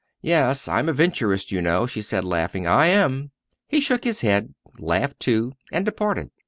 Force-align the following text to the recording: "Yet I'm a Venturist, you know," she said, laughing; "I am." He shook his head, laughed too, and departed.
"Yet 0.23 0.67
I'm 0.67 0.89
a 0.89 0.93
Venturist, 0.95 1.51
you 1.51 1.61
know," 1.61 1.85
she 1.85 2.01
said, 2.01 2.25
laughing; 2.25 2.65
"I 2.65 2.87
am." 2.87 3.29
He 3.67 3.79
shook 3.79 4.03
his 4.03 4.21
head, 4.21 4.55
laughed 4.79 5.19
too, 5.19 5.53
and 5.71 5.85
departed. 5.85 6.31